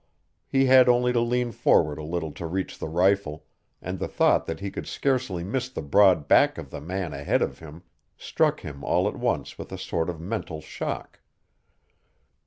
He 0.47 0.65
had 0.65 0.89
only 0.89 1.13
to 1.13 1.19
lean 1.19 1.51
forward 1.51 1.99
a 1.99 2.03
little 2.03 2.31
to 2.31 2.47
reach 2.47 2.79
the 2.79 2.87
rifle, 2.87 3.45
and 3.83 3.99
the 3.99 4.07
thought 4.07 4.47
that 4.47 4.59
he 4.59 4.71
could 4.71 4.87
scarcely 4.87 5.43
miss 5.43 5.69
the 5.69 5.83
broad 5.83 6.27
back 6.27 6.57
of 6.57 6.71
the 6.71 6.81
man 6.81 7.13
ahead 7.13 7.43
of 7.43 7.59
him 7.59 7.83
struck 8.17 8.61
him 8.61 8.83
all 8.83 9.07
at 9.07 9.15
once 9.15 9.59
with 9.59 9.71
a 9.71 9.77
sort 9.77 10.09
of 10.09 10.19
mental 10.19 10.59
shock. 10.59 11.19